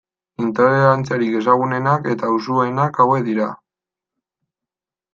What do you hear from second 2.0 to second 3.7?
eta usuenak hauek dira.